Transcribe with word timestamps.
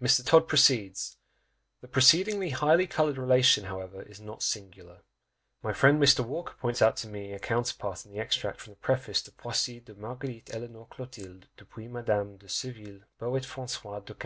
Mr. 0.00 0.24
Todd 0.24 0.46
proceeds, 0.46 1.16
"The 1.80 1.88
preceding 1.88 2.48
highly 2.48 2.86
coloured 2.86 3.18
relation, 3.18 3.64
however, 3.64 4.02
is 4.02 4.20
not 4.20 4.40
singular; 4.40 4.98
my 5.64 5.72
friend, 5.72 6.00
Mr. 6.00 6.24
Walker, 6.24 6.54
points 6.60 6.80
out 6.80 6.96
to 6.98 7.08
me 7.08 7.32
a 7.32 7.40
counterpart 7.40 8.06
in 8.06 8.12
the 8.12 8.20
extract 8.20 8.60
from 8.60 8.74
the 8.74 8.78
preface 8.78 9.20
to 9.22 9.32
_Poésies 9.32 9.84
de 9.86 9.94
Marguerite 9.96 10.54
Eleanore 10.54 10.86
Clotilde, 10.86 11.48
depuis 11.58 11.88
Madame 11.90 12.36
de 12.36 12.48
Surville, 12.48 13.00
Poète 13.20 13.46
François 13.48 14.04
du 14.04 14.14
XV. 14.14 14.20